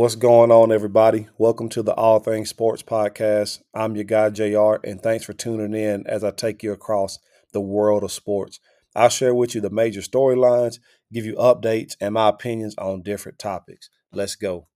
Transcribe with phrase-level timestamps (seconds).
[0.00, 1.28] What's going on, everybody?
[1.36, 3.60] Welcome to the All Things Sports Podcast.
[3.74, 7.18] I'm your guy, JR, and thanks for tuning in as I take you across
[7.52, 8.60] the world of sports.
[8.96, 10.78] I'll share with you the major storylines,
[11.12, 13.90] give you updates, and my opinions on different topics.
[14.10, 14.68] Let's go.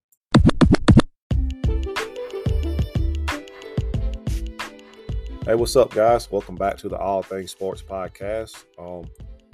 [5.46, 6.30] Hey, what's up, guys?
[6.30, 8.62] Welcome back to the All Things Sports Podcast.
[8.78, 9.06] Um,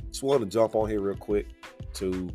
[0.09, 1.47] just wanted to jump on here real quick
[1.95, 2.29] to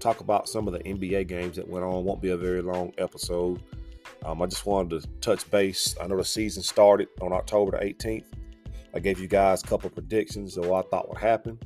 [0.00, 2.04] talk about some of the NBA games that went on.
[2.04, 3.62] Won't be a very long episode.
[4.24, 5.94] Um, I just wanted to touch base.
[6.00, 8.24] I know the season started on October the 18th.
[8.94, 11.58] I gave you guys a couple predictions of what I thought would happen.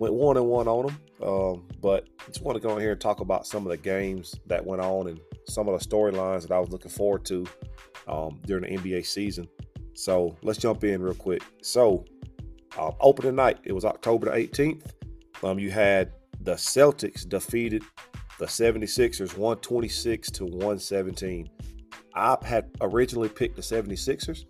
[0.00, 3.00] Went one and one on them, um, but just want to go in here and
[3.00, 6.52] talk about some of the games that went on and some of the storylines that
[6.52, 7.46] I was looking forward to
[8.06, 9.48] um, during the NBA season.
[9.94, 11.42] So let's jump in real quick.
[11.62, 12.04] So,
[12.78, 14.92] um, opening night, it was October the 18th.
[15.42, 17.82] Um, you had the Celtics defeated
[18.38, 21.48] the 76ers 126 to 117.
[22.14, 24.44] I had originally picked the 76ers.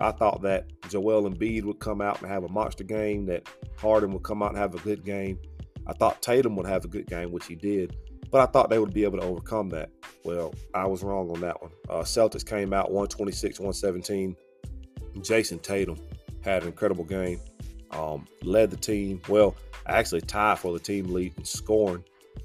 [0.00, 4.12] I thought that Joel Embiid would come out and have a monster game, that Harden
[4.12, 5.38] would come out and have a good game.
[5.86, 7.96] I thought Tatum would have a good game, which he did,
[8.30, 9.90] but I thought they would be able to overcome that.
[10.24, 11.70] Well, I was wrong on that one.
[11.88, 14.34] Uh, Celtics came out 126 117.
[15.20, 15.96] Jayson Tatum
[16.40, 17.40] had an incredible game,
[17.90, 19.20] um, led the team.
[19.28, 19.54] Well,
[19.86, 22.04] actually tied for the team lead in scoring.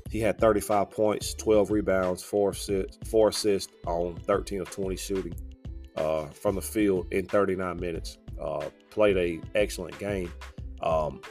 [0.09, 5.35] He had 35 points, 12 rebounds, four assists, four assists on 13 of 20 shooting
[5.95, 8.17] uh, from the field in 39 minutes.
[8.41, 10.31] Uh, played a excellent game.
[10.81, 11.21] Um,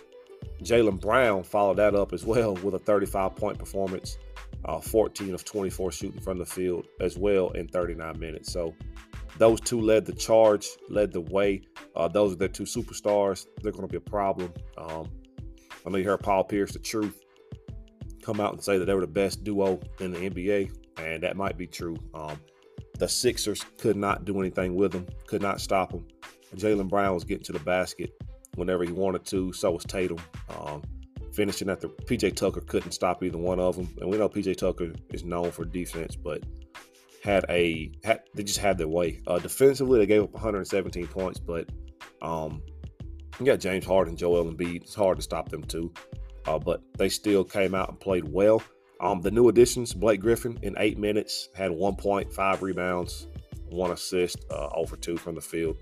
[0.62, 4.18] Jaylen Brown followed that up as well with a 35 point performance,
[4.64, 8.52] uh, 14 of 24 shooting from the field as well in 39 minutes.
[8.52, 8.74] So
[9.38, 11.62] those two led the charge, led the way.
[11.94, 13.46] Uh, those are their two superstars.
[13.62, 14.52] They're going to be a problem.
[14.76, 15.08] Um,
[15.88, 17.18] I know you heard Paul Pierce, the truth,
[18.22, 21.34] come out and say that they were the best duo in the NBA, and that
[21.34, 21.96] might be true.
[22.12, 22.38] Um,
[22.98, 26.06] the Sixers could not do anything with them, could not stop them.
[26.54, 28.10] Jaylen Brown was getting to the basket
[28.56, 29.50] whenever he wanted to.
[29.54, 30.18] So was Tatum.
[30.50, 30.82] Um,
[31.32, 34.58] finishing at the PJ Tucker couldn't stop either one of them, and we know PJ
[34.58, 36.42] Tucker is known for defense, but
[37.24, 39.22] had a had, they just had their way.
[39.26, 41.66] Uh, defensively, they gave up 117 points, but
[42.20, 42.60] um,
[43.38, 44.82] you got James Harden, Joel Embiid.
[44.82, 45.92] It's hard to stop them too,
[46.46, 48.62] uh, but they still came out and played well.
[49.00, 53.28] Um, the new additions, Blake Griffin, in eight minutes had one point, five rebounds,
[53.70, 55.76] one assist, uh, over two from the field.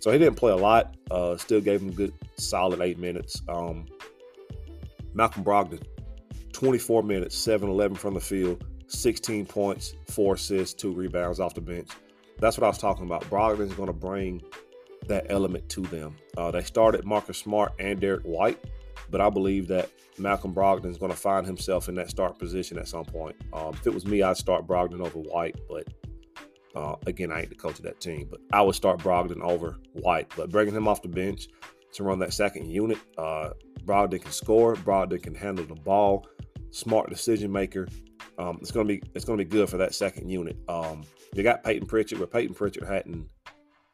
[0.00, 0.96] So he didn't play a lot.
[1.10, 3.42] Uh, still gave him good, solid eight minutes.
[3.48, 3.86] Um,
[5.14, 5.82] Malcolm Brogdon,
[6.52, 11.60] 24 minutes, 7 11 from the field, 16 points, four assists, two rebounds off the
[11.60, 11.88] bench.
[12.38, 13.22] That's what I was talking about.
[13.24, 14.42] Brogdon is going to bring
[15.06, 16.16] that element to them.
[16.36, 18.62] Uh, they started Marcus Smart and Derrick White,
[19.10, 22.78] but I believe that Malcolm Brogdon is going to find himself in that start position
[22.78, 23.36] at some point.
[23.52, 25.86] Um, if it was me, I'd start Brogdon over White, but
[26.74, 28.28] uh, again, I ain't the coach of that team.
[28.30, 31.48] But I would start Brogdon over White, but bringing him off the bench
[31.92, 33.50] to run that second unit, uh,
[33.84, 34.74] Brogdon can score.
[34.74, 36.26] Brogdon can handle the ball.
[36.70, 37.88] Smart decision maker.
[38.38, 40.56] Um, it's gonna be it's gonna be good for that second unit.
[40.68, 43.28] Um, they got Peyton Pritchard, but Peyton Pritchard hadn't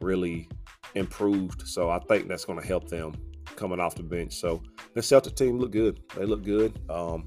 [0.05, 0.49] really
[0.95, 1.67] improved.
[1.67, 3.15] So I think that's going to help them
[3.57, 4.35] coming off the bench.
[4.35, 4.63] So
[4.95, 6.01] the Celtic team look good.
[6.17, 6.79] They look good.
[6.91, 7.27] Um,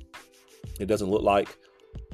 [0.79, 1.57] it doesn't look like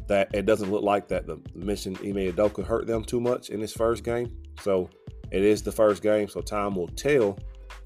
[0.07, 0.29] that.
[0.33, 3.73] It doesn't look like that the mentioned Ime Udoka hurt them too much in this
[3.73, 4.35] first game.
[4.61, 4.89] So
[5.31, 6.27] it is the first game.
[6.27, 7.37] So time will tell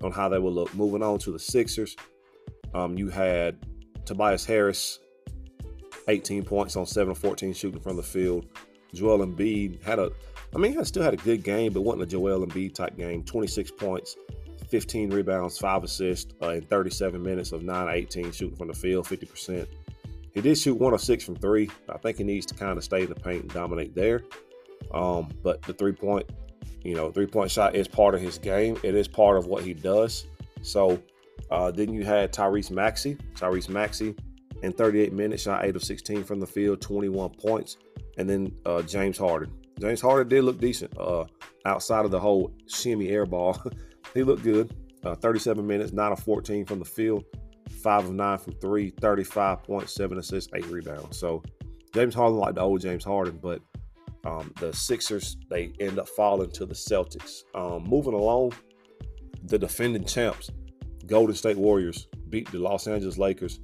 [0.01, 0.73] on how they will look.
[0.75, 1.95] Moving on to the Sixers.
[2.73, 3.57] Um, you had
[4.05, 4.99] Tobias Harris,
[6.07, 8.47] 18 points on 7 of 14 shooting from the field.
[8.93, 10.11] Joel Embiid had a
[10.55, 13.23] I mean, he still had a good game, but wasn't a Joel Embiid type game.
[13.23, 14.15] 26 points,
[14.69, 19.05] 15 rebounds, 5 assists uh, in 37 minutes of 9 18 shooting from the field,
[19.05, 19.67] 50%.
[20.33, 21.69] He did shoot one of six from three.
[21.89, 24.23] I think he needs to kind of stay in the paint and dominate there.
[24.93, 26.29] Um, but the three point,
[26.83, 28.77] you know, three point shot is part of his game.
[28.83, 30.27] It is part of what he does.
[30.61, 31.01] So
[31.49, 33.17] uh, then you had Tyrese Maxey.
[33.33, 34.15] Tyrese Maxey
[34.62, 37.77] in 38 minutes shot 8 of 16 from the field, 21 points.
[38.17, 39.53] And then uh, James Harden.
[39.79, 41.25] James Harden did look decent uh,
[41.65, 43.61] outside of the whole shimmy air ball.
[44.13, 44.75] he looked good.
[45.03, 47.23] Uh, 37 minutes, 9 of 14 from the field,
[47.81, 51.17] 5 of 9 from 3, 35.7 assists, 8 rebounds.
[51.17, 51.43] So
[51.93, 53.61] James Harden like the old James Harden, but
[54.25, 57.43] um, the Sixers, they end up falling to the Celtics.
[57.55, 58.53] Um, moving along,
[59.43, 60.49] the defending champs,
[61.05, 63.59] Golden State Warriors, beat the Los Angeles Lakers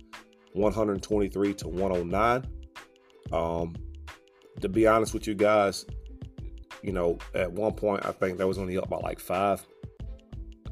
[0.54, 2.48] 123 to 109.
[3.34, 3.76] Um,
[4.62, 5.86] to be honest with you guys,
[6.82, 9.66] you know, at one point I think that was only up by like five,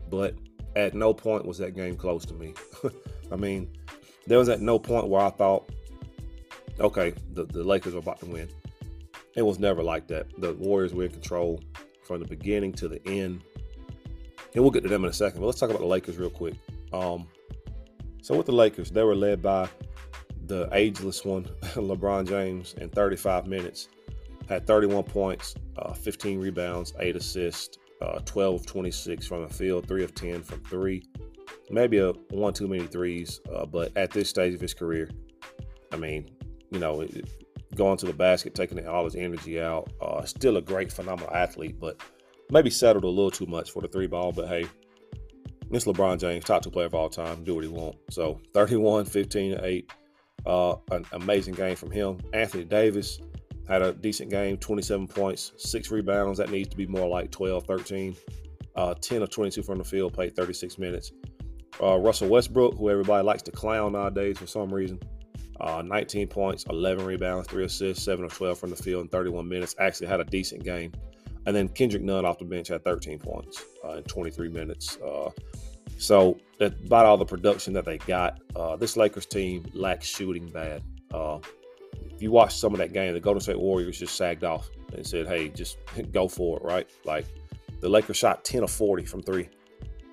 [0.09, 0.35] but
[0.75, 2.53] at no point was that game close to me.
[3.31, 3.69] I mean,
[4.27, 5.69] there was at no point where I thought,
[6.79, 8.49] okay, the, the Lakers are about to win.
[9.35, 10.27] it was never like that.
[10.39, 11.61] The Warriors were in control
[12.03, 13.41] from the beginning to the end.
[14.53, 15.39] And we'll get to them in a second.
[15.39, 16.55] But let's talk about the Lakers real quick.
[16.91, 17.27] Um,
[18.21, 19.69] so with the Lakers, they were led by
[20.51, 21.44] the ageless one,
[21.75, 23.88] LeBron James, in 35 minutes.
[24.50, 30.03] Had 31 points, uh, 15 rebounds, 8 assists, uh, 12 26 from the field, 3
[30.03, 31.03] of 10 from 3.
[31.69, 35.09] Maybe a one too many threes, uh, but at this stage of his career,
[35.94, 36.30] I mean,
[36.69, 37.07] you know,
[37.75, 39.89] going to the basket, taking all his energy out.
[40.01, 42.01] Uh, still a great, phenomenal athlete, but
[42.50, 44.33] maybe settled a little too much for the three ball.
[44.33, 44.65] But hey,
[45.69, 47.95] this LeBron James, top two player of all time, do what he want.
[48.09, 49.92] So 31, 15, 8.
[50.45, 52.19] Uh, an amazing game from him.
[52.33, 53.19] Anthony Davis
[53.67, 56.38] had a decent game, 27 points, six rebounds.
[56.39, 58.15] That needs to be more like 12, 13.
[58.75, 61.11] Uh, 10 of 22 from the field, played 36 minutes.
[61.81, 64.99] Uh, Russell Westbrook, who everybody likes to clown nowadays for some reason,
[65.59, 69.47] uh, 19 points, 11 rebounds, 3 assists, 7 of 12 from the field in 31
[69.47, 69.75] minutes.
[69.79, 70.91] Actually had a decent game.
[71.45, 74.97] And then Kendrick Nunn off the bench had 13 points uh, in 23 minutes.
[76.01, 78.42] So about all the production that they got.
[78.56, 80.81] Uh, this Lakers team lacks shooting bad.
[81.13, 81.38] Uh,
[82.09, 85.06] if you watch some of that game, the Golden State Warriors just sagged off and
[85.06, 85.77] said, "Hey, just
[86.12, 86.89] go for it." Right?
[87.06, 87.27] Like
[87.81, 89.50] the Lakers shot 10 of 40 from three.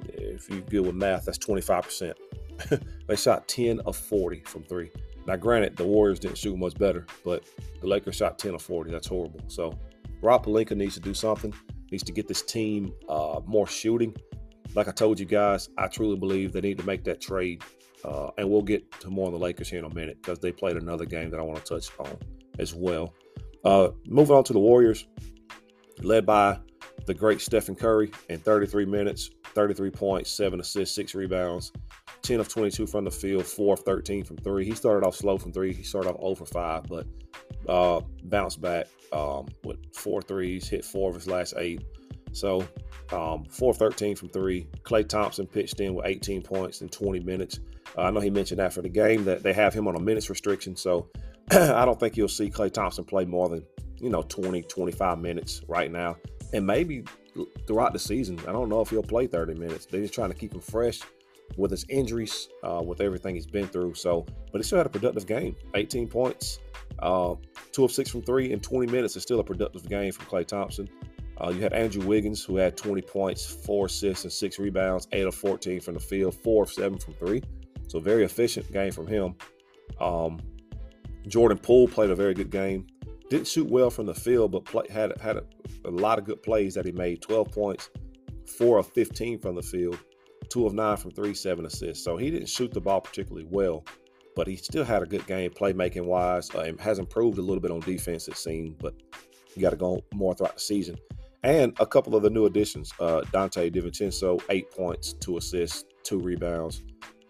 [0.05, 2.19] If you're good with math, that's 25 percent.
[3.07, 4.91] they shot 10 of 40 from three.
[5.27, 7.45] Now, granted, the Warriors didn't shoot much better, but
[7.81, 8.91] the Lakers shot 10 of 40.
[8.91, 9.41] That's horrible.
[9.49, 9.79] So,
[10.21, 11.55] Rob Pelinka needs to do something.
[11.91, 14.15] Needs to get this team uh, more shooting.
[14.75, 17.63] Like I told you guys, I truly believe they need to make that trade.
[18.05, 20.53] Uh, and we'll get to more on the Lakers here in a minute because they
[20.53, 22.17] played another game that I want to touch on
[22.59, 23.15] as well.
[23.65, 25.07] Uh, moving on to the Warriors,
[26.03, 26.61] led by
[27.07, 31.73] the great Stephen Curry in 33 minutes, 33 points, seven assists, six rebounds.
[32.23, 34.65] 10 of 22 from the field, 4 of 13 from three.
[34.65, 35.73] He started off slow from three.
[35.73, 37.07] He started off 0 for 5, but
[37.69, 41.83] uh, bounced back um, with four threes, hit four of his last eight.
[42.39, 42.67] So
[43.13, 44.69] um, 4 of 13 from three.
[44.83, 47.61] Klay Thompson pitched in with 18 points in 20 minutes.
[47.97, 50.29] Uh, I know he mentioned after the game that they have him on a minutes
[50.29, 50.77] restriction.
[50.77, 51.09] So
[51.51, 53.65] I don't think you'll see Klay Thompson play more than,
[53.99, 56.17] you know, 20, 25 minutes right now.
[56.53, 57.05] And maybe
[57.67, 59.87] throughout the season, I don't know if he'll play 30 minutes.
[59.87, 61.01] They're just trying to keep him fresh
[61.57, 63.95] with his injuries, uh, with everything he's been through.
[63.95, 66.59] So, but he still had a productive game 18 points,
[67.01, 67.35] uh,
[67.73, 70.47] two of six from three in 20 minutes is still a productive game from Klay
[70.47, 70.89] Thompson.
[71.41, 75.27] Uh, you had Andrew Wiggins, who had 20 points, four assists, and six rebounds, eight
[75.27, 77.43] of 14 from the field, four of seven from three.
[77.87, 79.35] So, very efficient game from him.
[80.01, 80.41] Um,
[81.27, 82.87] Jordan Poole played a very good game.
[83.31, 85.45] Didn't shoot well from the field, but play, had had a,
[85.85, 87.23] a lot of good plays that he made.
[87.23, 87.91] 12 points,
[88.47, 89.99] four of 15 from the field,
[90.49, 92.03] two of nine from three, seven assists.
[92.03, 93.85] So he didn't shoot the ball particularly well,
[94.35, 96.51] but he still had a good game, playmaking wise.
[96.55, 98.95] Uh, has improved a little bit on defense, it seemed, but
[99.55, 100.97] you got to go more throughout the season.
[101.45, 106.19] And a couple of the new additions uh, Donte DiVincenzo, eight points, two assists, two
[106.19, 106.83] rebounds.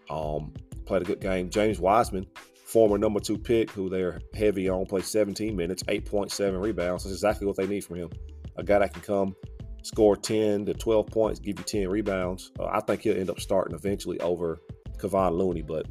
[0.09, 0.53] Um,
[0.85, 1.49] played a good game.
[1.49, 2.25] James Wiseman,
[2.65, 7.03] former number two pick, who they're heavy on, played 17 minutes, 8.7 rebounds.
[7.03, 8.09] That's exactly what they need from him.
[8.57, 9.35] A guy that can come
[9.83, 12.51] score 10 to 12 points, give you 10 rebounds.
[12.59, 14.59] Uh, I think he'll end up starting eventually over
[14.97, 15.85] Kevon Looney, but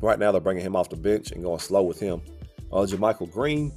[0.00, 2.20] right now they're bringing him off the bench and going slow with him.
[2.72, 3.72] Uh, JaMychal Green,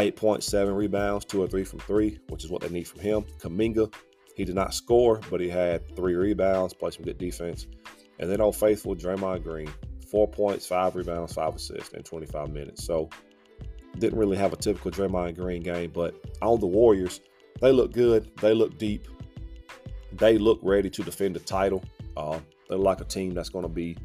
[0.00, 3.24] 8.7 rebounds, 2 or 3 from 3, which is what they need from him.
[3.38, 3.92] Kuminga,
[4.34, 7.66] he did not score, but he had 3 rebounds, played some good defense.
[8.18, 9.70] And then old faithful Draymond Green,
[10.10, 12.82] 4 points, 5 rebounds, 5 assists in 25 minutes.
[12.84, 13.10] So
[13.98, 17.20] didn't really have a typical Draymond Green game, but on the Warriors,
[17.60, 18.30] they look good.
[18.40, 19.06] They look deep.
[20.12, 21.84] They look ready to defend the title.
[22.16, 23.98] Uh, they're like a team that's going to be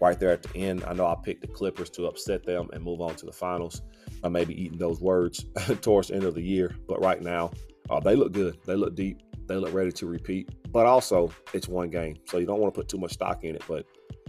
[0.00, 0.84] right there at the end.
[0.84, 3.82] I know I picked the Clippers to upset them and move on to the finals.
[4.22, 5.44] I may be eating those words
[5.80, 7.52] towards the end of the year, but right now,
[7.88, 8.58] uh, they look good.
[8.66, 9.22] They look deep.
[9.46, 10.50] They look ready to repeat.
[10.70, 13.56] But also, it's one game, so you don't want to put too much stock in
[13.56, 13.64] it.
[13.66, 13.86] But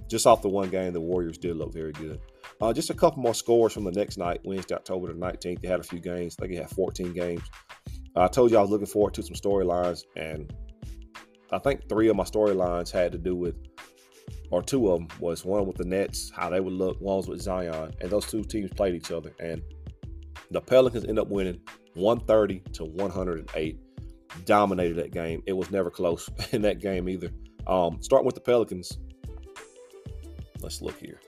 [0.07, 2.19] just off the one game, the Warriors did look very good.
[2.59, 5.61] Uh, just a couple more scores from the next night, Wednesday, October the 19th.
[5.61, 6.35] They had a few games.
[6.37, 7.43] I think they had 14 games.
[8.15, 10.53] I told you I was looking forward to some storylines, and
[11.51, 13.55] I think three of my storylines had to do with,
[14.51, 17.27] or two of them was one with the Nets, how they would look, one was
[17.27, 19.61] with Zion, and those two teams played each other, and
[20.51, 21.59] the Pelicans end up winning
[21.95, 23.79] 130 to 108.
[24.45, 25.41] Dominated that game.
[25.45, 27.29] It was never close in that game either.
[27.67, 28.97] Um, starting with the Pelicans,
[30.61, 31.19] let's look here.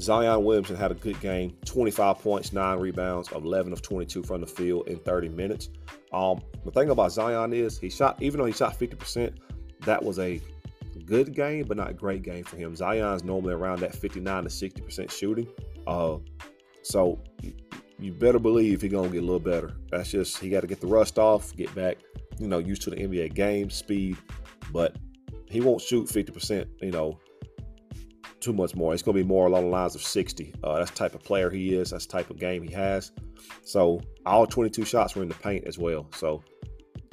[0.00, 4.46] Zion Williamson had a good game 25 points, nine rebounds, 11 of 22 from the
[4.46, 5.70] field in 30 minutes.
[6.12, 9.36] Um, the thing about Zion is he shot, even though he shot 50%,
[9.82, 10.40] that was a
[11.06, 12.74] good game, but not great game for him.
[12.74, 15.48] Zion's normally around that 59 to 60% shooting.
[15.86, 16.18] Uh,
[16.82, 17.20] so
[17.98, 19.72] you better believe he's gonna get a little better.
[19.90, 21.98] That's just he got to get the rust off, get back,
[22.38, 24.16] you know, used to the NBA game speed.
[24.72, 24.96] But
[25.48, 27.18] he won't shoot 50%, you know,
[28.40, 28.92] too much more.
[28.92, 30.54] It's to be more along the lines of 60.
[30.62, 31.90] Uh, that's type of player he is.
[31.90, 33.12] That's type of game he has.
[33.62, 36.06] So all 22 shots were in the paint as well.
[36.14, 36.42] So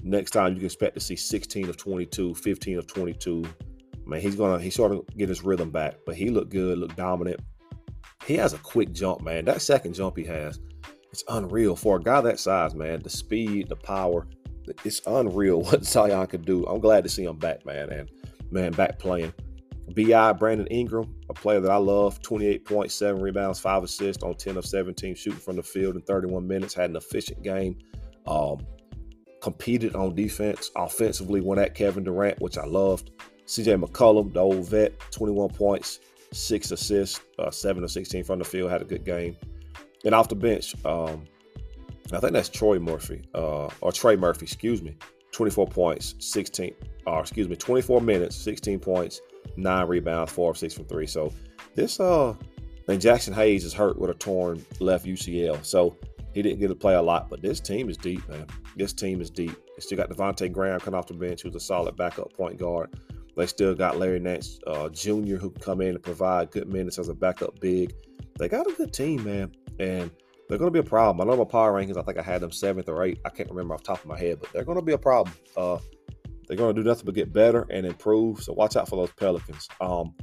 [0.04, 3.46] next time you can expect to see 16 of 22, 15 of 22.
[4.06, 6.98] Man, he's gonna he sort of get his rhythm back, but he looked good, looked
[6.98, 7.40] dominant.
[8.26, 9.46] He has a quick jump, man.
[9.46, 10.60] That second jump he has,
[11.12, 13.02] it's unreal for a guy that size, man.
[13.02, 14.28] The speed, the power,
[14.84, 16.66] it's unreal what Zion could do.
[16.66, 18.10] I'm glad to see him back, man, and
[18.52, 19.34] man back playing.
[19.96, 24.66] Bi Brandon Ingram, a player that I love, 28.7 rebounds, five assists on 10 of
[24.66, 26.74] 17 shooting from the field in 31 minutes.
[26.74, 27.78] Had an efficient game.
[28.26, 28.66] Um,
[29.42, 33.12] competed on defense, offensively went at Kevin Durant, which I loved.
[33.52, 36.00] CJ McCollum, the old vet, 21 points,
[36.32, 39.36] six assists, uh, seven or 16 from the field, had a good game.
[40.06, 41.26] And off the bench, um,
[42.14, 44.96] I think that's Troy Murphy, uh, or Trey Murphy, excuse me.
[45.34, 46.74] 24 points, 16,
[47.06, 49.20] or excuse me, 24 minutes, 16 points,
[49.58, 51.06] nine rebounds, four of six from three.
[51.06, 51.34] So
[51.76, 52.34] this, uh,
[52.88, 55.66] and Jaxson Hayes is hurt with a torn left UCL.
[55.66, 55.98] So
[56.34, 58.48] he didn't get to play a lot, but this team is deep, man.
[58.78, 59.52] This team is deep.
[59.52, 62.90] They still got Devonte Graham coming off the bench, who's a solid backup point guard.
[63.36, 67.00] They still got Larry Nance uh, Jr., who can come in and provide good minutes
[67.00, 67.94] as a backup big.
[68.38, 69.52] They got a good team, man.
[69.80, 70.12] And
[70.50, 71.22] they're going to be a problem.
[71.26, 73.22] I know my power rankings, I think I had them seventh or eighth.
[73.24, 74.98] I can't remember off the top of my head, but they're going to be a
[74.98, 75.34] problem.
[75.56, 75.78] Uh,
[76.48, 78.44] they're going to do nothing but get better and improve.
[78.44, 79.70] So watch out for those Pelicans.
[79.80, 80.14] Um,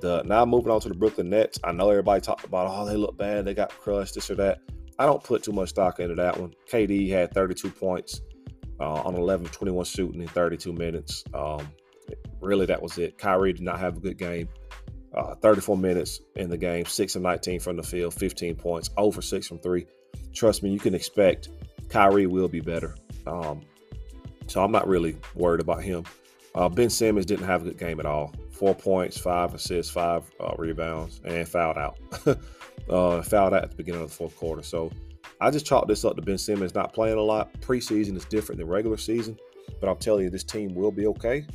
[0.00, 1.58] the now moving on to the Brooklyn Nets.
[1.64, 4.60] I know everybody talked about, oh, they look bad, they got crushed, this or that.
[4.98, 6.54] I don't put too much stock into that one.
[6.70, 8.20] KD had 32 points
[8.78, 11.24] uh, on 11 21 shooting in 32 minutes.
[11.34, 11.68] Um,
[12.44, 13.18] really, that was it.
[13.18, 14.48] Kyrie did not have a good game.
[15.14, 19.22] Uh, 34 minutes in the game, 6 of 19 from the field, 15 points, over
[19.22, 19.86] 6 from 3.
[20.32, 21.50] Trust me, you can expect
[21.88, 22.96] Kyrie will be better.
[23.26, 23.62] Um,
[24.46, 26.04] so I'm not really worried about him.
[26.54, 28.32] Uh, ben Simmons didn't have a good game at all.
[28.52, 31.98] Four points, five assists, five uh, rebounds, and fouled out.
[32.88, 34.62] uh, fouled out at the beginning of the fourth quarter.
[34.62, 34.90] So
[35.40, 37.52] I just chalked this up to Ben Simmons not playing a lot.
[37.60, 39.36] Preseason is different than regular season,
[39.80, 41.46] but I'm telling you, this team will be okay,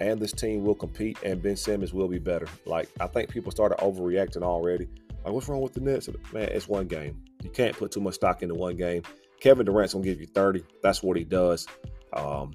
[0.00, 2.46] and this team will compete, and Ben Simmons will be better.
[2.64, 4.88] Like I think people started overreacting already.
[5.24, 6.08] Like, what's wrong with the Nets?
[6.32, 7.22] Man, it's one game.
[7.42, 9.02] You can't put too much stock into one game.
[9.40, 10.64] Kevin Durant's gonna give you 30.
[10.82, 11.66] That's what he does.
[12.12, 12.52] Um,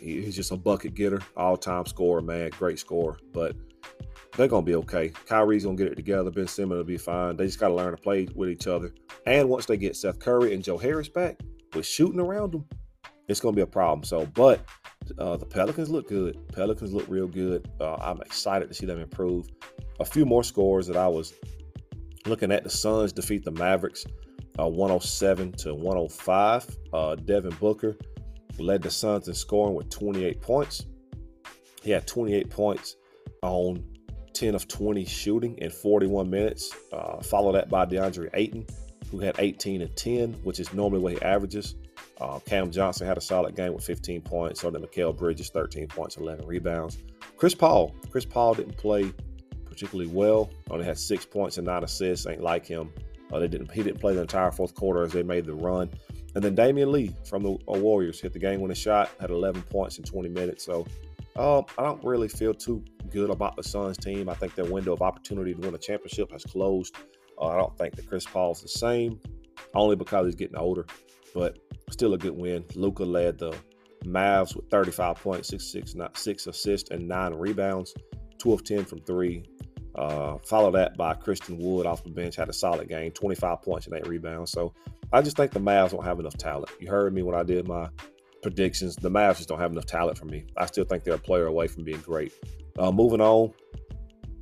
[0.00, 3.18] he's just a bucket getter, all-time scorer, man, great scorer.
[3.32, 3.54] But
[4.36, 5.10] they're gonna be okay.
[5.26, 6.30] Kyrie's gonna get it together.
[6.30, 7.36] Ben Simmons will be fine.
[7.36, 8.94] They just gotta learn to play with each other.
[9.26, 11.38] And once they get Seth Curry and Joe Harris back
[11.74, 12.64] with shooting around them,
[13.28, 14.04] it's gonna be a problem.
[14.04, 14.60] So, but
[15.18, 16.36] uh, the Pelicans look good.
[16.52, 17.68] Pelicans look real good.
[17.80, 19.48] Uh, I'm excited to see them improve.
[20.00, 21.34] A few more scores that I was
[22.26, 24.04] looking at: the Suns defeat the Mavericks,
[24.58, 26.66] uh, 107 to 105.
[26.92, 27.96] Uh, Devin Booker
[28.58, 30.86] led the Suns in scoring with 28 points.
[31.82, 32.96] He had 28 points
[33.42, 33.84] on
[34.32, 36.74] 10 of 20 shooting in 41 minutes.
[36.92, 38.66] Uh, follow that by DeAndre Ayton,
[39.10, 41.74] who had 18 and 10, which is normally what he averages.
[42.20, 44.60] Uh, Cam Johnson had a solid game with 15 points.
[44.60, 46.98] So did Mikal Bridges, 13 points, 11 rebounds.
[47.36, 47.94] Chris Paul.
[48.10, 49.12] Chris Paul didn't play
[49.66, 50.50] particularly well.
[50.70, 52.26] Only had six points and nine assists.
[52.26, 52.90] Ain't like him.
[53.30, 53.70] Uh, they didn't.
[53.70, 55.90] He didn't play the entire fourth quarter as they made the run.
[56.34, 59.62] And then Damion Lee from the uh, Warriors hit the game winning shot, had 11
[59.62, 60.64] points in 20 minutes.
[60.64, 60.86] So
[61.34, 64.28] uh, I don't really feel too good about the Suns team.
[64.28, 66.96] I think their window of opportunity to win a championship has closed.
[67.40, 69.20] Uh, I don't think that Chris Paul's the same,
[69.74, 70.86] only because he's getting older,
[71.34, 71.58] but
[71.90, 72.64] still a good win.
[72.74, 73.56] Luka led the
[74.04, 77.94] Mavs with 35 points, six, six, not six assists, and nine rebounds,
[78.38, 79.44] two of 10 from three.
[79.94, 83.86] Uh, follow that by Christian Wood off the bench, had a solid game, 25 points
[83.86, 84.52] and eight rebounds.
[84.52, 84.74] So
[85.12, 86.70] I just think the Mavs don't have enough talent.
[86.80, 87.88] You heard me when I did my
[88.42, 88.96] predictions.
[88.96, 90.46] The Mavs just don't have enough talent for me.
[90.56, 92.32] I still think they're a player away from being great.
[92.78, 93.52] Uh, moving on,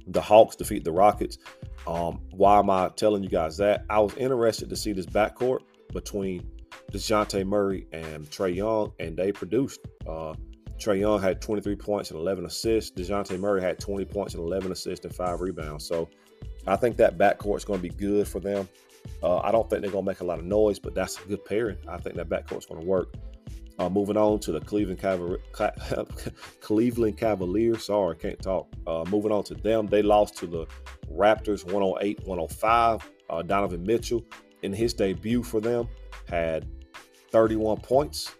[0.09, 1.39] the Hawks defeat the Rockets.
[1.87, 3.85] Um, why am I telling you guys that?
[3.89, 5.61] I was interested to see this backcourt
[5.93, 6.51] between
[6.95, 9.81] DeJounte Murray and Trae Young, and they produced.
[10.07, 10.35] Uh,
[10.79, 12.93] Trae Young had 23 points and 11 assists.
[12.93, 15.85] DeJounte Murray had 20 points and 11 assists and five rebounds.
[15.85, 16.09] So
[16.69, 18.69] I think that backcourt is going to be good for them.
[19.25, 21.27] Uh, I don't think they're going to make a lot of noise, but that's a
[21.27, 21.79] good pairing.
[21.89, 23.13] I think that backcourt is going to work.
[23.81, 25.41] Uh, moving on to the Cleveland, Caval-
[26.61, 27.87] Cleveland Cavaliers.
[27.87, 28.69] Sorry, can't talk.
[28.87, 30.67] Uh, moving on to them, they lost to the
[31.13, 33.11] Raptors 108 105.
[33.29, 34.25] Uh, Donovan Mitchell,
[34.63, 35.89] in his debut for them,
[36.29, 36.65] had
[37.35, 38.33] 31 points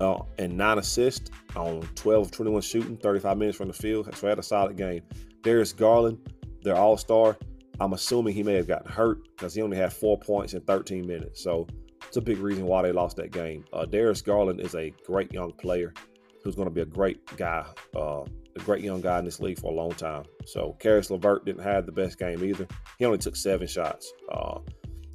[0.00, 4.12] uh, and nine assists on 12 21 shooting, 35 minutes from the field.
[4.16, 5.02] So, he had a solid game.
[5.42, 6.18] Darius Garland,
[6.62, 7.36] their all star,
[7.78, 11.06] I'm assuming he may have gotten hurt because he only had four points in 13
[11.06, 11.40] minutes.
[11.44, 11.68] So
[12.02, 13.64] it's a big reason why they lost that game.
[13.72, 15.94] Uh, Darius Garland is a great young player
[16.42, 17.64] who's going to be a great guy,
[17.96, 20.24] uh, a great young guy in this league for a long time.
[20.46, 22.66] So Caris LeVert didn't have the best game either.
[22.98, 24.12] He only took seven shots.
[24.32, 24.58] Uh,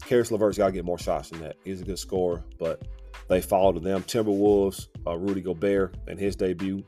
[0.05, 1.57] Caris LeVert's got to get more shots than that.
[1.63, 2.87] He's a good scorer, but
[3.27, 4.03] they fall to them.
[4.03, 6.83] Timberwolves, uh, Rudy Gobert, and his debut.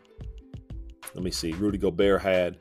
[1.14, 1.52] Let me see.
[1.54, 2.58] Rudy Gobert had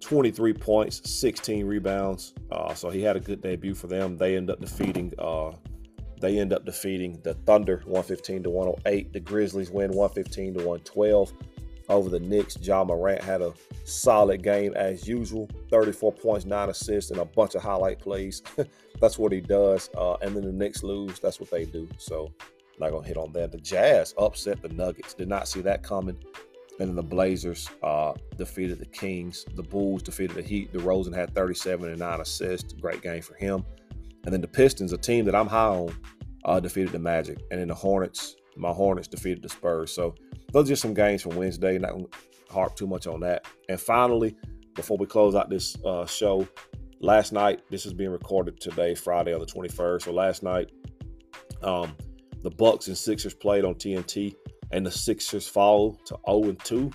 [0.00, 2.34] 23 points, 16 rebounds.
[2.50, 4.16] Uh, so he had a good debut for them.
[4.16, 5.12] They end up defeating.
[5.18, 5.52] Uh,
[6.20, 9.12] they end up defeating the Thunder 115 to 108.
[9.12, 11.32] The Grizzlies win 115 to 112
[11.90, 12.56] over the Knicks.
[12.60, 13.52] Ja Morant had a
[13.84, 18.42] solid game as usual 34 points, nine assists, and a bunch of highlight plays.
[19.00, 19.90] that's what he does.
[19.96, 21.18] Uh, and then the Knicks lose.
[21.20, 21.88] That's what they do.
[21.98, 22.32] So,
[22.78, 23.52] not going to hit on that.
[23.52, 25.12] The Jazz upset the Nuggets.
[25.12, 26.16] Did not see that coming.
[26.78, 29.44] And then the Blazers uh, defeated the Kings.
[29.54, 30.72] The Bulls defeated the Heat.
[30.72, 32.72] DeRozan had 37 and 9 assists.
[32.72, 33.64] Great game for him.
[34.24, 35.94] And then the Pistons, a team that I'm high on,
[36.46, 37.38] uh, defeated the Magic.
[37.50, 39.92] And then the Hornets, my Hornets defeated the Spurs.
[39.92, 40.14] So
[40.52, 41.78] those are just some games from Wednesday.
[41.78, 43.46] Not going to harp too much on that.
[43.68, 44.36] And finally,
[44.74, 46.46] before we close out this uh, show,
[47.00, 50.02] last night, this is being recorded today, Friday on the 21st.
[50.02, 50.70] So last night,
[51.62, 51.96] um,
[52.42, 54.34] the Bucks and Sixers played on TNT
[54.72, 56.90] and the Sixers fall to 0 and 2.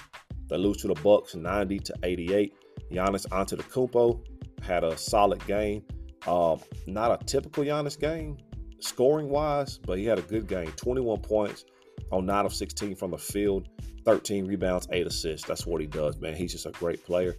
[0.47, 2.53] They lose to the Bucks 90 to 88.
[2.91, 4.23] Giannis Antetokounmpo
[4.61, 5.83] had a solid game.
[6.27, 6.57] Uh,
[6.87, 8.37] not a typical Giannis game,
[8.79, 10.71] scoring wise, but he had a good game.
[10.75, 11.65] 21 points
[12.11, 13.67] on 9 of 16 from the field,
[14.05, 15.47] 13 rebounds, 8 assists.
[15.47, 16.35] That's what he does, man.
[16.35, 17.35] He's just a great player.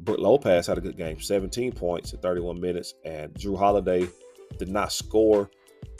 [0.00, 4.06] Brook Lopez had a good game, 17 points in 31 minutes, and Jrue Holiday
[4.58, 5.50] did not score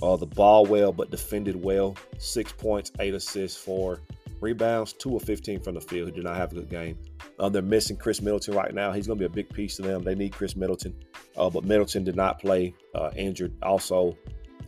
[0.03, 1.97] uh, the ball well, but defended well.
[2.19, 4.01] Six points, eight assists, four
[4.41, 6.09] rebounds, two of 15 from the field.
[6.09, 6.99] He did not have a good game.
[7.39, 8.93] Uh, they're missing Khris Middleton right now.
[8.93, 10.03] He's going to be a big piece to them.
[10.03, 10.95] They need Khris Middleton,
[11.37, 13.53] uh, but Middleton did not play, uh, injured.
[13.63, 14.17] Also,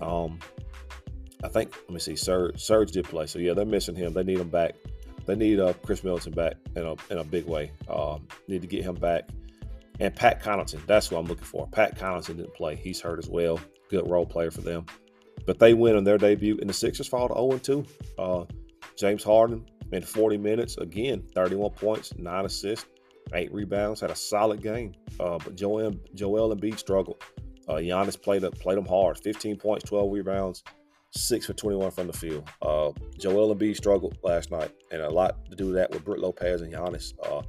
[0.00, 0.38] um,
[1.44, 3.26] I think, let me see, Serge, Serge did play.
[3.26, 4.12] So, yeah, they're missing him.
[4.12, 4.74] They need him back.
[5.26, 7.70] They need uh, Khris Middleton back in a, in a big way.
[7.88, 9.28] Um, need to get him back.
[10.00, 11.66] And Pat Connaughton, that's what I'm looking for.
[11.68, 12.76] Pat Connaughton didn't play.
[12.76, 13.60] He's hurt as well.
[13.90, 14.86] Good role player for them.
[15.46, 17.86] But they win on their debut, and the Sixers fall to 0 2.
[18.18, 18.44] Uh,
[18.96, 22.86] James Harden in 40 minutes, again, 31 points, nine assists,
[23.32, 24.94] eight rebounds, had a solid game.
[25.18, 27.22] Uh, but Joel, Joel Embiid struggled.
[27.68, 30.62] Uh, Giannis played, played him hard 15 points, 12 rebounds,
[31.10, 32.48] six for 21 from the field.
[32.62, 36.18] Uh, Joel Embiid struggled last night, and a lot to do with that with Brook
[36.18, 37.14] Lopez and Giannis.
[37.24, 37.42] Uh,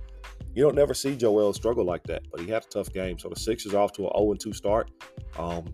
[0.54, 3.20] you don't never see Joel struggle like that, but he had a tough game.
[3.20, 4.92] So the Sixers off to an 0 2 start.
[5.38, 5.66] Um,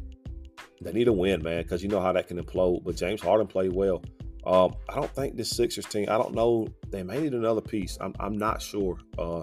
[0.82, 2.84] they need a win, man, because you know how that can implode.
[2.84, 4.04] But James Harden played well.
[4.46, 6.08] Um, I don't think this Sixers team.
[6.10, 6.68] I don't know.
[6.90, 7.98] They may need another piece.
[8.02, 8.98] I'm, I'm not sure.
[9.18, 9.42] Uh,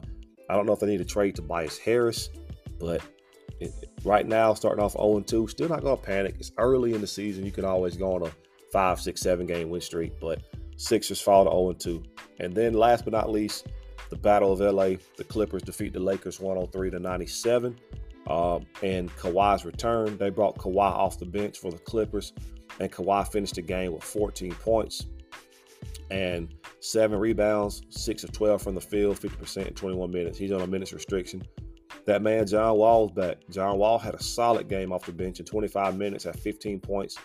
[0.49, 2.29] I don't know if they need to trade Tobias Harris,
[2.79, 3.01] but
[4.05, 6.37] right now, starting off 0 2, still not going to panic.
[6.38, 7.45] It's early in the season.
[7.45, 8.33] You can always go on a
[8.73, 10.43] five, six, seven game win streak, but
[10.77, 12.03] Sixers fall to 0 2.
[12.41, 13.69] And then last but not least,
[14.11, 14.97] the Battle of LA.
[15.17, 17.79] The Clippers defeat the Lakers 103 to 97.
[18.29, 22.33] Um, and Kawhi's return, they brought Kawhi off the bench for the Clippers,
[22.79, 25.07] and Kawhi finished the game with 14 points
[26.12, 30.38] and seven rebounds, six of 12 from the field, 50% in 21 minutes.
[30.38, 31.43] He's on a minutes restriction.
[32.07, 33.38] That man, John Wall's back.
[33.51, 37.17] John Wall had a solid game off the bench in 25 minutes at 15 points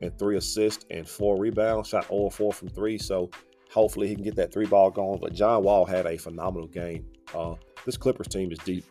[0.00, 2.98] and three assists and four rebounds, shot all four from three.
[2.98, 3.30] So
[3.72, 5.20] hopefully he can get that three ball going.
[5.20, 7.06] But John Wall had a phenomenal game.
[7.34, 8.84] Uh, this Clippers team is deep.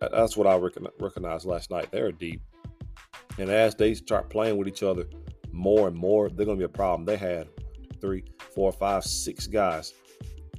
[0.00, 0.56] That's what I
[1.00, 1.90] recognized last night.
[1.90, 2.42] They're deep.
[3.38, 5.06] And as they start playing with each other
[5.50, 7.04] more and more, they're going to be a problem.
[7.04, 7.48] They had
[8.00, 9.94] three, four, five, six guys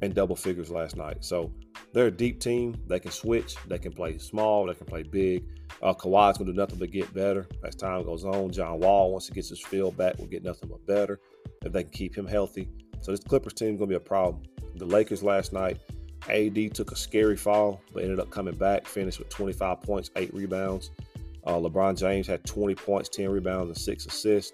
[0.01, 1.23] in double figures last night.
[1.23, 1.51] So
[1.95, 2.75] they're a deep team.
[2.88, 3.55] They can switch.
[3.67, 4.65] They can play small.
[4.65, 5.45] They can play big.
[5.81, 8.51] Uh, Kawhi's going to do nothing but get better as time goes on.
[8.51, 11.21] John Wall, once he gets his field back, will get nothing but better
[11.63, 12.67] if they can keep him healthy.
[12.99, 14.43] So this Clippers team is going to be a problem.
[14.75, 15.79] The Lakers last night,
[16.29, 20.34] AD took a scary fall, but ended up coming back, finished with 25 points, eight
[20.34, 20.91] rebounds.
[21.45, 24.51] Uh, LeBron James had 20 points, 10 rebounds, and six assists.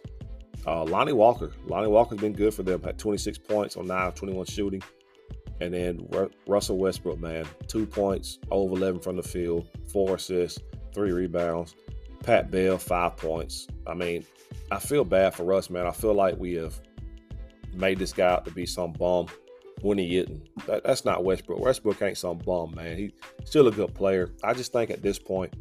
[0.67, 2.83] Uh, Lonnie Walker, Lonnie Walker's been good for them.
[2.83, 4.83] Had 26 points on 9 of 21 shooting.
[5.61, 6.09] And then
[6.47, 10.59] Russell Westbrook, man, two points, over 11 from the field, four assists,
[10.93, 11.75] three rebounds.
[12.23, 13.67] Pat Bell, five points.
[13.87, 14.25] I mean,
[14.71, 15.85] I feel bad for Russ, man.
[15.85, 16.79] I feel like we have
[17.73, 19.27] made this guy out to be some bum
[19.81, 20.49] when he isn't.
[20.65, 21.59] That, that's not Westbrook.
[21.59, 22.97] Westbrook ain't some bum, man.
[22.97, 23.11] He's
[23.45, 24.31] still a good player.
[24.43, 25.53] I just think at this point,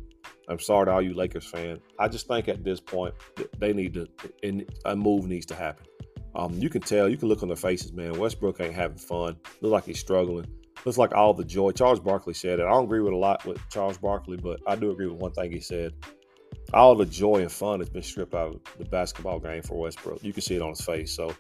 [0.49, 1.81] I'm sorry to all you Lakers fans.
[1.99, 3.15] I just think at this point
[3.59, 4.09] they need to,
[4.43, 5.87] and a move needs to happen.
[6.35, 8.19] Um, you can tell, you can look on their faces, man.
[8.19, 9.37] Westbrook ain't having fun.
[9.61, 10.47] Look like he's struggling.
[10.85, 11.73] looks like all the joy.
[11.73, 12.65] Charles Barkley said it.
[12.65, 15.33] I don't agree with a lot with Charles Barkley, but I do agree with one
[15.33, 15.93] thing he said.
[16.73, 20.23] All the joy and fun has been stripped out of the basketball game for Westbrook.
[20.23, 21.15] You can see it on his face.
[21.15, 21.35] So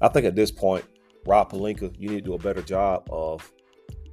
[0.00, 0.84] I think at this point,
[1.26, 3.52] Rob Pelinka, you need to do a better job of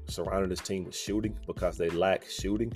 [0.08, 2.74] surrounding this team with shooting because they lack shooting.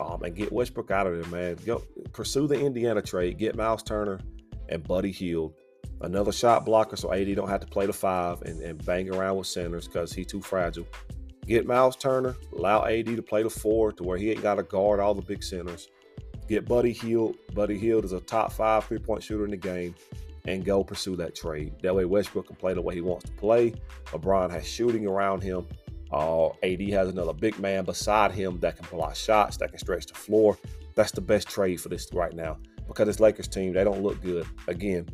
[0.00, 1.56] Um, and get Westbrook out of there, man.
[1.64, 3.38] Go pursue the Indiana trade.
[3.38, 4.18] Get Myles Turner
[4.68, 5.54] and Buddy Hield.
[6.04, 9.36] Another shot blocker so AD don't have to play the five and, and bang around
[9.36, 10.86] with centers because he's too fragile.
[11.46, 14.62] Get Myles Turner, allow AD to play the four to where he ain't got to
[14.62, 15.88] guard all the big centers.
[16.48, 17.36] Get Buddy Hield.
[17.54, 19.94] Buddy Hield is a top five three point shooter in the game
[20.46, 21.72] and go pursue that trade.
[21.82, 23.74] That way Westbrook can play the way he wants to play.
[24.06, 25.66] LeBron has shooting around him.
[26.12, 30.06] Uh, AD has another big man beside him that can block shots, that can stretch
[30.06, 30.58] the floor.
[30.94, 34.20] That's the best trade for this right now because this Lakers team, they don't look
[34.22, 34.46] good.
[34.68, 35.08] Again,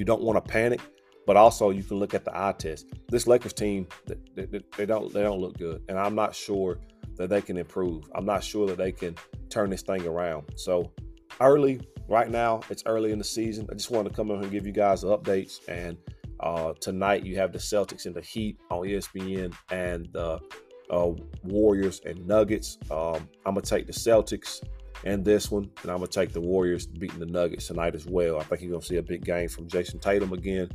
[0.00, 0.80] you don't want to panic,
[1.26, 2.86] but also you can look at the eye test.
[3.08, 6.78] This Lakers team, they, they, they don't they don't look good, and I'm not sure
[7.16, 8.04] that they can improve.
[8.14, 9.14] I'm not sure that they can
[9.50, 10.44] turn this thing around.
[10.56, 10.90] So
[11.38, 13.68] early, right now, it's early in the season.
[13.70, 15.60] I just wanted to come in and give you guys updates.
[15.68, 15.98] And
[16.40, 20.40] uh, tonight you have the Celtics and the Heat on ESPN and the
[20.88, 21.10] uh,
[21.44, 22.78] Warriors and Nuggets.
[22.90, 24.62] Um, I'm gonna take the Celtics
[25.04, 28.38] and this one, and I'm gonna take the Warriors beating the Nuggets tonight as well.
[28.38, 30.70] I think you're gonna see a big game from Jayson Tatum again,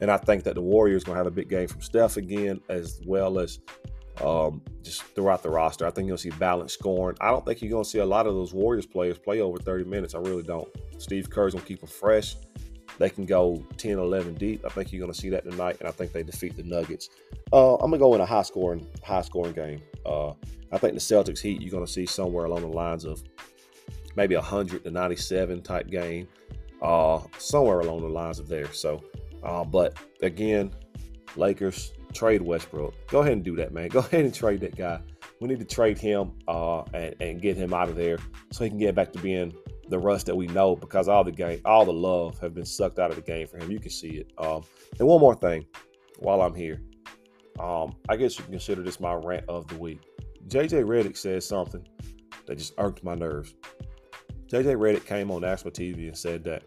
[0.00, 3.00] and I think that the Warriors gonna have a big game from Steph again, as
[3.06, 3.60] well as
[4.20, 5.86] um, just throughout the roster.
[5.86, 7.16] I think you'll see balanced scoring.
[7.20, 9.58] I don't think you're going to see a lot of those Warriors players play over
[9.58, 10.14] 30 minutes.
[10.14, 10.68] I really don't.
[10.98, 12.36] Steve Kerr's going to keep them fresh.
[12.98, 14.64] They can go 10, 11 deep.
[14.64, 17.08] I think you're going to see that tonight, and I think they defeat the Nuggets.
[17.52, 19.80] Uh, I'm going to go in a high scoring, high scoring game.
[20.04, 20.32] Uh,
[20.72, 23.22] I think the Celtics Heat you're going to see somewhere along the lines of
[24.16, 26.28] maybe 100 to 97 type game,
[26.82, 28.72] uh, somewhere along the lines of there.
[28.72, 29.02] So,
[29.42, 30.72] uh, but again,
[31.36, 32.94] Lakers trade Westbrook.
[33.08, 33.88] Go ahead and do that, man.
[33.90, 35.00] Go ahead and trade that guy.
[35.40, 38.18] We need to trade him uh, and, and get him out of there
[38.52, 39.54] so he can get back to being
[39.88, 42.98] the Russ that we know because all the game, all the love have been sucked
[42.98, 43.70] out of the game for him.
[43.70, 44.32] You can see it.
[44.38, 44.62] Um,
[44.98, 45.66] and one more thing
[46.18, 46.80] while I'm here.
[47.58, 50.00] Um, I guess you can consider this my rant of the week.
[50.46, 51.86] JJ Redick said something
[52.46, 53.54] that just irked my nerves.
[54.50, 56.64] JJ Redick came on national TV and said that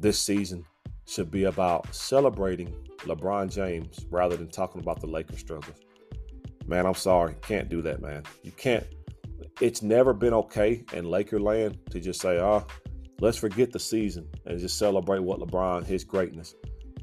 [0.00, 0.64] this season
[1.06, 5.76] should be about celebrating LeBron James rather than talking about the Lakers struggles.
[6.66, 7.34] Man, I'm sorry.
[7.42, 8.22] Can't do that, man.
[8.42, 8.86] You can't.
[9.60, 12.66] It's never been okay in Laker land to just say, oh,
[13.20, 16.54] let's forget the season and just celebrate what LeBron, his greatness.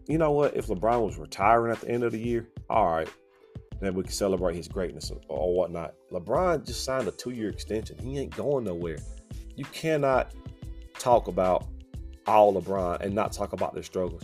[0.08, 0.56] You know what?
[0.56, 3.10] If LeBron was retiring at the end of the year, all right,
[3.80, 5.94] then we can celebrate his greatness or, whatnot.
[6.12, 7.98] LeBron just signed a two year extension.
[7.98, 8.98] He ain't going nowhere.
[9.56, 10.34] You cannot
[11.00, 11.68] talk about
[12.28, 14.24] all LeBron and not talk about their struggles.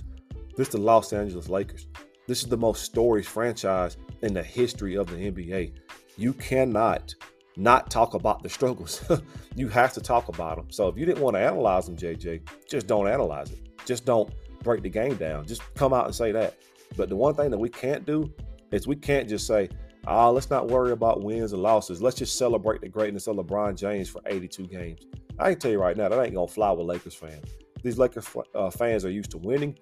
[0.58, 1.88] This is the Los Angeles Lakers.
[2.28, 5.74] This is the most storied franchise in the history of the NBA.
[6.18, 7.16] You cannot
[7.58, 9.04] not talk about the struggles.
[9.56, 10.68] you have to talk about them.
[10.70, 13.60] So if you didn't want to analyze them, JJ, just don't analyze it.
[13.86, 14.32] Just don't
[14.64, 15.46] break the game down.
[15.46, 16.56] Just come out and say that.
[16.96, 18.32] But the one thing that we can't do
[18.72, 19.70] is we can't just say,
[20.08, 22.02] ah, oh, let's not worry about wins and losses.
[22.02, 25.06] Let's just celebrate the greatness of LeBron James for 82 games.
[25.40, 27.46] I can tell you right now, that ain't to fly with Lakers fans.
[27.84, 29.78] These Lakers uh, fans are used to winning.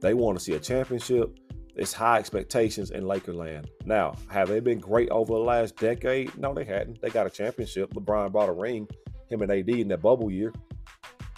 [0.00, 1.38] They want to see a championship.
[1.76, 3.66] It's high expectations in Lakerland.
[3.84, 6.36] Now, have they been great over the last decade?
[6.38, 7.00] No, they hadn't.
[7.02, 7.92] They got a championship.
[7.94, 8.88] LeBron brought a ring,
[9.28, 10.52] him and AD in that bubble year.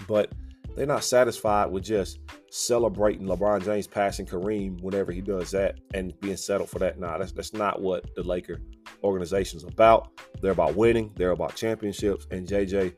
[0.06, 0.32] But
[0.74, 6.18] they're not satisfied with just celebrating LeBron James passing Kareem whenever he does that and
[6.20, 6.98] being settled for that.
[6.98, 8.60] Nah, that's that's not what the Laker
[9.02, 10.10] organization is about.
[10.42, 11.12] They're about winning.
[11.16, 12.26] They're about championships.
[12.30, 12.94] And JJ,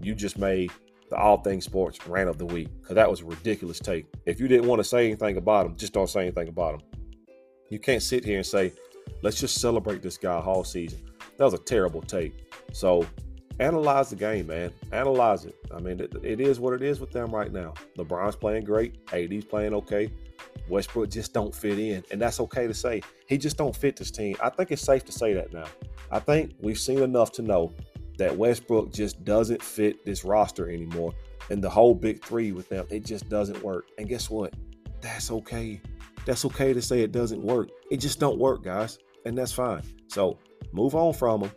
[0.00, 0.70] you just made
[1.10, 4.06] the All Things Sports rant of the week because that was a ridiculous take.
[4.26, 6.80] If you didn't want to say anything about him, just don't say anything about him.
[7.70, 8.72] You can't sit here and say,
[9.22, 11.02] let's just celebrate this guy all season.
[11.36, 12.32] That was a terrible take.
[12.72, 13.06] So
[13.60, 14.72] analyze the game, man.
[14.92, 15.54] Analyze it.
[15.74, 17.74] I mean, it, it is what it is with them right now.
[17.98, 18.98] LeBron's playing great.
[19.12, 20.10] AD's playing okay.
[20.68, 23.02] Westbrook just don't fit in, and that's okay to say.
[23.26, 24.36] He just don't fit this team.
[24.42, 25.66] I think it's safe to say that now.
[26.10, 27.72] I think we've seen enough to know
[28.22, 31.12] that Westbrook just doesn't fit this roster anymore.
[31.50, 33.88] And the whole big three with them, it just doesn't work.
[33.98, 34.54] And guess what?
[35.00, 35.80] That's okay.
[36.24, 37.70] That's okay to say it doesn't work.
[37.90, 39.00] It just don't work, guys.
[39.26, 39.82] And that's fine.
[40.06, 40.38] So
[40.72, 41.50] move on from them.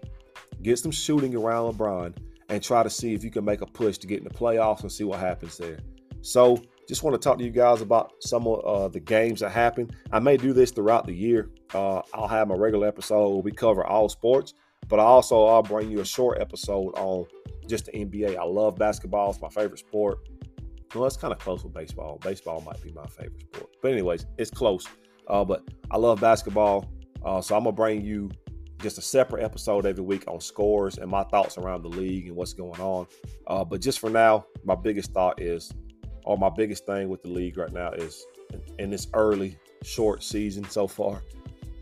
[0.64, 2.18] Get some shooting around LeBron
[2.50, 4.82] and try to see if you can make a push to get in the playoffs
[4.82, 5.78] and see what happens there.
[6.22, 9.52] So just want to talk to you guys about some of uh, the games that
[9.52, 9.92] happen.
[10.12, 11.52] I may do this throughout the year.
[11.76, 14.56] Uh, I'll have my regular episode where we cover all sports.
[14.88, 17.26] But I also I'll bring you a short episode on
[17.68, 18.38] just the NBA.
[18.38, 20.20] I love basketball; it's my favorite sport.
[20.94, 22.20] Well, it's kind of close with baseball.
[22.24, 24.88] Baseball might be my favorite sport, but anyways, it's close.
[25.28, 26.90] Uh, but I love basketball,
[27.26, 28.30] uh, so I'm gonna bring you
[28.82, 32.36] just a separate episode every week on scores and my thoughts around the league and
[32.36, 33.08] what's going on.
[33.48, 35.72] Uh, but just for now, my biggest thought is,
[36.24, 38.26] or my biggest thing with the league right now is
[38.80, 41.22] in this early short season so far,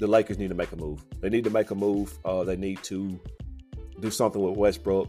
[0.03, 1.01] the Lakers need to make a move.
[1.21, 2.19] They need to make a move.
[2.25, 3.17] Uh, they need to
[4.01, 5.07] do something with Westbrook.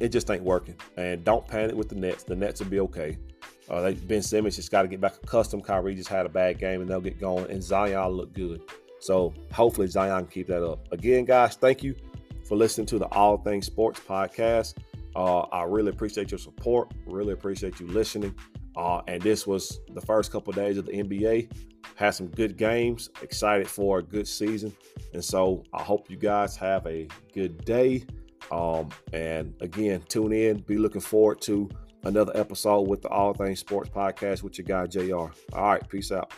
[0.00, 0.76] It just ain't working.
[0.96, 2.22] And don't panic with the Nets.
[2.22, 3.18] The Nets will be okay.
[3.68, 5.64] Uh, they, ben Simmons just got to get back accustomed.
[5.64, 7.50] Kyrie just had a bad game, and they'll get going.
[7.50, 8.62] And Zion look good.
[9.00, 10.86] So hopefully Zion can keep that up.
[10.92, 11.96] Again, guys, thank you
[12.44, 14.74] for listening to the All Things Sports podcast.
[15.16, 16.92] Uh, I really appreciate your support.
[17.04, 18.36] Really appreciate you listening.
[18.76, 21.50] Uh, and this was the first couple of days of the NBA.
[21.96, 23.10] Had some good games.
[23.22, 24.74] Excited for a good season.
[25.12, 28.04] And so I hope you guys have a good day.
[28.50, 30.58] Um, and again, tune in.
[30.58, 31.68] Be looking forward to
[32.04, 35.14] another episode with the All Things Sports podcast with your guy JR.
[35.14, 36.32] All right, peace out.